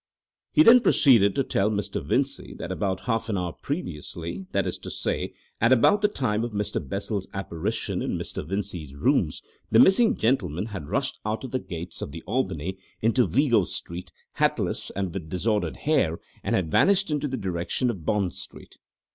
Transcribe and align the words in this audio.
He 0.51 0.63
then 0.63 0.79
proceeded 0.79 1.35
to 1.35 1.43
tell 1.43 1.69
Mr. 1.69 2.03
Vincey 2.03 2.55
that 2.55 2.71
about 2.71 3.01
half 3.01 3.29
an 3.29 3.37
hour 3.37 3.53
previously, 3.61 4.47
that 4.51 4.65
is 4.65 4.79
to 4.79 4.89
say, 4.89 5.35
at 5.61 5.71
about 5.71 6.01
the 6.01 6.07
time 6.07 6.43
of 6.43 6.53
Mr. 6.53 6.81
Bessel's 6.81 7.27
apparition 7.35 8.01
in 8.01 8.17
Mr. 8.17 8.43
Vincey's 8.43 8.95
rooms, 8.95 9.43
the 9.69 9.77
missing 9.77 10.17
gentleman 10.17 10.65
had 10.65 10.89
rushed 10.89 11.19
out 11.23 11.43
of 11.43 11.51
the 11.51 11.59
gates 11.59 12.01
of 12.01 12.11
the 12.11 12.23
Albany 12.23 12.79
into 13.03 13.27
Vigo 13.27 13.63
Street, 13.63 14.11
hatless 14.37 14.89
and 14.95 15.13
with 15.13 15.29
disordered 15.29 15.77
hair, 15.77 16.19
and 16.43 16.55
had 16.55 16.71
vanished 16.71 17.11
into 17.11 17.27
the 17.27 17.37
direction 17.37 17.91
of 17.91 18.03
Bond 18.03 18.33
Street. 18.33 18.79